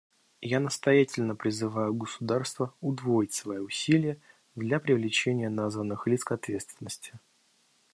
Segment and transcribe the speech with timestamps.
[0.49, 4.19] Я настоятельно призываю государства удвоить свои усилия
[4.55, 7.13] для привлечения названных лиц к ответственности.